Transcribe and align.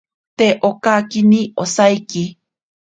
Te 0.37 0.47
okakini 0.69 1.41
osaiki. 1.67 2.23